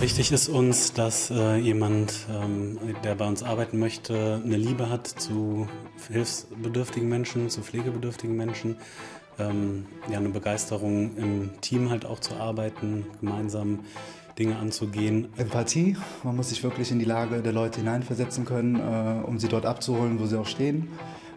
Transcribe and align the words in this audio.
Wichtig 0.00 0.30
ist 0.30 0.48
uns, 0.48 0.92
dass 0.92 1.28
äh, 1.28 1.56
jemand, 1.56 2.28
ähm, 2.30 2.78
der 3.02 3.16
bei 3.16 3.26
uns 3.26 3.42
arbeiten 3.42 3.80
möchte, 3.80 4.40
eine 4.44 4.56
Liebe 4.56 4.90
hat 4.90 5.08
zu 5.08 5.66
hilfsbedürftigen 6.08 7.08
Menschen, 7.08 7.50
zu 7.50 7.62
pflegebedürftigen 7.62 8.36
Menschen. 8.36 8.76
Ähm, 9.40 9.86
ja, 10.08 10.18
eine 10.18 10.28
Begeisterung 10.28 11.16
im 11.16 11.60
Team 11.62 11.90
halt 11.90 12.06
auch 12.06 12.20
zu 12.20 12.36
arbeiten, 12.36 13.06
gemeinsam 13.20 13.80
Dinge 14.38 14.56
anzugehen. 14.58 15.30
Empathie, 15.36 15.96
man 16.22 16.36
muss 16.36 16.50
sich 16.50 16.62
wirklich 16.62 16.92
in 16.92 17.00
die 17.00 17.04
Lage 17.04 17.42
der 17.42 17.52
Leute 17.52 17.80
hineinversetzen 17.80 18.44
können, 18.44 18.76
äh, 18.76 19.26
um 19.26 19.40
sie 19.40 19.48
dort 19.48 19.66
abzuholen, 19.66 20.20
wo 20.20 20.26
sie 20.26 20.38
auch 20.38 20.46
stehen. 20.46 20.90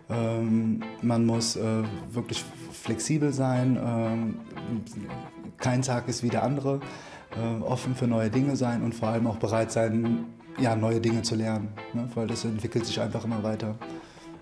Ähm, 0.08 0.84
man 1.02 1.26
muss 1.26 1.56
äh, 1.56 1.84
wirklich 2.12 2.46
flexibel 2.72 3.34
sein, 3.34 3.80
ähm, 3.84 4.40
kein 5.58 5.82
Tag 5.82 6.08
ist 6.08 6.22
wie 6.22 6.30
der 6.30 6.44
andere 6.44 6.80
äh, 7.36 7.64
offen 7.64 7.96
für 7.96 8.08
neue 8.08 8.30
Dinge 8.30 8.56
sein 8.56 8.84
und 8.84 8.94
vor 8.94 9.10
allem 9.10 9.28
auch 9.28 9.38
bereit 9.38 9.72
sein, 9.72 10.26
ja, 10.60 10.76
neue 10.76 11.00
Dinge 11.00 11.22
zu 11.22 11.36
lernen, 11.36 11.70
ne? 11.94 12.08
weil 12.14 12.28
das 12.28 12.44
entwickelt 12.46 12.86
sich 12.86 13.00
einfach 13.00 13.24
immer 13.26 13.44
weiter. 13.44 13.76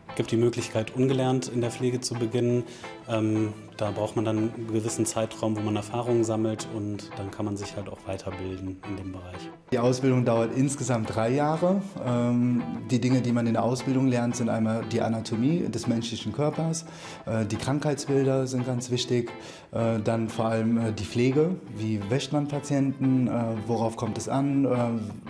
Es 0.10 0.16
gibt 0.16 0.32
die 0.32 0.38
Möglichkeit, 0.38 0.96
ungelernt 0.96 1.48
in 1.48 1.62
der 1.62 1.72
Pflege 1.72 2.02
zu 2.02 2.16
beginnen. 2.16 2.64
Ähm, 3.08 3.54
da 3.80 3.92
braucht 3.92 4.16
man 4.16 4.26
dann 4.26 4.38
einen 4.38 4.68
gewissen 4.68 5.06
Zeitraum, 5.06 5.56
wo 5.56 5.62
man 5.62 5.76
Erfahrungen 5.76 6.24
sammelt 6.26 6.68
und 6.76 7.10
dann 7.18 7.32
kann 7.32 7.46
man 7.46 7.56
sich 7.56 7.76
halt 7.78 7.88
auch 7.88 8.00
weiterbilden 8.06 8.78
in 8.88 8.98
dem 8.98 9.14
Bereich. 9.14 9.50
Die 9.72 9.80
Ausbildung 9.80 10.26
dauert 10.26 10.56
insgesamt 10.56 11.16
drei 11.16 11.30
Jahre. 11.30 11.82
Ähm, 12.06 12.62
die 12.92 13.00
Dinge, 13.00 13.22
die 13.22 13.32
man 13.32 13.48
in 13.48 13.54
der 13.54 13.64
Ausbildung 13.64 14.08
lernt, 14.08 14.36
sind 14.36 14.50
einmal 14.50 14.84
die 14.92 15.02
Anatomie 15.02 15.70
des 15.70 15.88
menschlichen 15.88 16.34
Körpers, 16.34 16.86
äh, 17.26 17.46
die 17.46 17.56
Krankheitsbilder 17.56 18.48
sind 18.48 18.66
ganz 18.66 18.92
wichtig, 18.92 19.32
äh, 19.72 20.00
dann 20.04 20.28
vor 20.28 20.46
allem 20.46 20.78
äh, 20.78 20.92
die 20.92 21.06
Pflege, 21.06 21.56
wie 21.78 22.02
wäscht 22.10 22.34
man 22.34 22.48
Patienten, 22.48 23.30
worauf 23.68 23.96
kommt 23.96 24.18
es 24.18 24.28
an, 24.28 24.68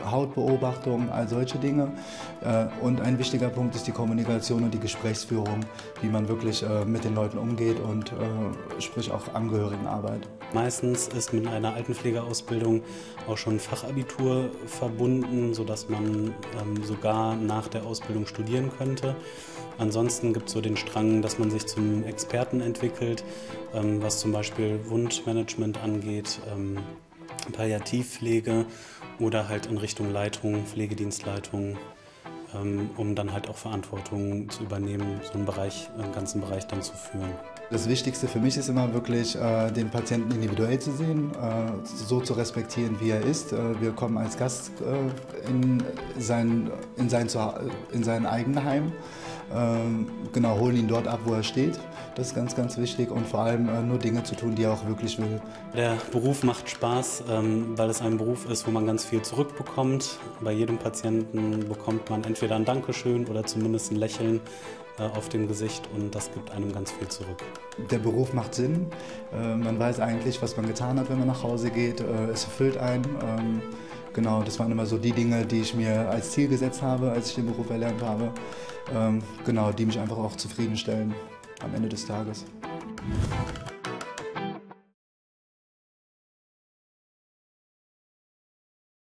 Hautbeobachtung, 0.09 1.09
all 1.11 1.27
solche 1.27 1.57
Dinge. 1.57 1.91
Und 2.81 3.01
ein 3.01 3.19
wichtiger 3.19 3.49
Punkt 3.49 3.75
ist 3.75 3.87
die 3.87 3.91
Kommunikation 3.91 4.63
und 4.63 4.73
die 4.73 4.79
Gesprächsführung, 4.79 5.61
wie 6.01 6.07
man 6.07 6.27
wirklich 6.27 6.63
mit 6.85 7.03
den 7.03 7.15
Leuten 7.15 7.37
umgeht 7.37 7.79
und 7.79 8.13
sprich 8.79 9.11
auch 9.11 9.33
Angehörigenarbeit. 9.33 10.27
Meistens 10.53 11.07
ist 11.09 11.33
mit 11.33 11.47
einer 11.47 11.73
Altenpflegeausbildung 11.73 12.81
auch 13.27 13.37
schon 13.37 13.59
Fachabitur 13.59 14.49
verbunden, 14.65 15.53
sodass 15.53 15.89
man 15.89 16.33
ähm, 16.59 16.83
sogar 16.83 17.35
nach 17.35 17.67
der 17.67 17.85
Ausbildung 17.85 18.25
studieren 18.25 18.71
könnte. 18.77 19.15
Ansonsten 19.77 20.33
gibt 20.33 20.47
es 20.47 20.53
so 20.53 20.61
den 20.61 20.75
Strang, 20.75 21.21
dass 21.21 21.39
man 21.39 21.51
sich 21.51 21.65
zum 21.65 22.03
Experten 22.03 22.61
entwickelt, 22.61 23.23
ähm, 23.73 24.01
was 24.01 24.19
zum 24.19 24.31
Beispiel 24.31 24.79
Wundmanagement 24.87 25.81
angeht, 25.83 26.39
ähm, 26.51 26.77
Palliativpflege 27.53 28.65
oder 29.19 29.47
halt 29.47 29.67
in 29.67 29.77
Richtung 29.77 30.11
Leitung, 30.11 30.65
Pflegedienstleitung 30.65 31.77
um 32.97 33.15
dann 33.15 33.31
halt 33.31 33.47
auch 33.49 33.57
Verantwortung 33.57 34.49
zu 34.49 34.63
übernehmen, 34.63 35.21
so 35.23 35.33
einen 35.33 35.45
Bereich, 35.45 35.89
einen 35.97 36.11
ganzen 36.13 36.41
Bereich 36.41 36.65
dann 36.67 36.81
zu 36.81 36.93
führen. 36.93 37.31
Das 37.71 37.87
Wichtigste 37.87 38.27
für 38.27 38.39
mich 38.39 38.57
ist 38.57 38.67
immer 38.67 38.91
wirklich, 38.93 39.35
äh, 39.35 39.69
den 39.71 39.89
Patienten 39.91 40.31
individuell 40.31 40.79
zu 40.79 40.91
sehen, 40.91 41.31
äh, 41.35 41.85
so 41.85 42.19
zu 42.19 42.33
respektieren, 42.33 42.99
wie 42.99 43.11
er 43.11 43.21
ist. 43.21 43.53
Äh, 43.53 43.79
wir 43.79 43.91
kommen 43.91 44.17
als 44.17 44.37
Gast 44.37 44.71
in 45.47 45.83
sein, 46.17 46.71
in 46.97 47.09
sein, 47.09 47.29
in 47.91 48.03
sein 48.03 48.25
Eigenheim. 48.25 48.85
Ähm, 48.85 48.93
genau, 50.31 50.59
holen 50.59 50.77
ihn 50.77 50.87
dort 50.87 51.07
ab, 51.07 51.19
wo 51.25 51.33
er 51.33 51.43
steht. 51.43 51.79
Das 52.15 52.27
ist 52.27 52.35
ganz, 52.35 52.53
ganz 52.53 52.77
wichtig 52.77 53.11
und 53.11 53.25
vor 53.25 53.41
allem 53.41 53.69
äh, 53.69 53.81
nur 53.81 53.97
Dinge 53.97 54.23
zu 54.23 54.35
tun, 54.35 54.53
die 54.53 54.63
er 54.63 54.73
auch 54.73 54.85
wirklich 54.85 55.17
will. 55.17 55.39
Der 55.73 55.95
Beruf 56.11 56.43
macht 56.43 56.69
Spaß, 56.69 57.23
ähm, 57.29 57.77
weil 57.77 57.89
es 57.89 58.01
ein 58.01 58.17
Beruf 58.17 58.49
ist, 58.49 58.67
wo 58.67 58.71
man 58.71 58.85
ganz 58.85 59.05
viel 59.05 59.21
zurückbekommt. 59.21 60.17
Bei 60.41 60.51
jedem 60.51 60.77
Patienten 60.77 61.67
bekommt 61.69 62.09
man 62.09 62.23
entweder 62.25 62.57
ein 62.57 62.65
Dankeschön 62.65 63.25
oder 63.27 63.45
zumindest 63.45 63.91
ein 63.91 63.95
Lächeln 63.95 64.41
äh, 64.97 65.03
auf 65.03 65.29
dem 65.29 65.47
Gesicht 65.47 65.87
und 65.95 66.13
das 66.13 66.29
gibt 66.33 66.51
einem 66.51 66.73
ganz 66.73 66.91
viel 66.91 67.07
zurück. 67.07 67.41
Der 67.89 67.99
Beruf 67.99 68.33
macht 68.33 68.53
Sinn. 68.53 68.87
Äh, 69.33 69.55
man 69.55 69.79
weiß 69.79 70.01
eigentlich, 70.01 70.41
was 70.41 70.57
man 70.57 70.67
getan 70.67 70.99
hat, 70.99 71.09
wenn 71.09 71.19
man 71.19 71.27
nach 71.27 71.43
Hause 71.43 71.69
geht. 71.69 72.01
Es 72.01 72.43
erfüllt 72.43 72.77
einen. 72.77 73.61
Genau, 74.13 74.41
das 74.41 74.59
waren 74.59 74.71
immer 74.71 74.85
so 74.85 74.97
die 74.97 75.11
Dinge, 75.11 75.45
die 75.45 75.61
ich 75.61 75.73
mir 75.73 76.09
als 76.09 76.31
Ziel 76.31 76.47
gesetzt 76.47 76.81
habe, 76.81 77.11
als 77.11 77.29
ich 77.29 77.35
den 77.35 77.45
Beruf 77.45 77.69
erlernt 77.69 78.01
habe. 78.01 78.31
Ähm, 78.93 79.21
genau, 79.45 79.71
die 79.71 79.85
mich 79.85 79.99
einfach 79.99 80.17
auch 80.17 80.35
zufriedenstellen 80.35 81.13
am 81.63 81.73
Ende 81.75 81.89
des 81.89 82.05
Tages. 82.05 82.45